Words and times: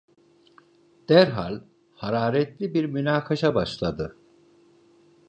Derhal 1.09 1.61
hararetli 1.93 2.73
bir 2.73 2.85
münakaşa 2.85 3.55
başladı. 3.55 4.15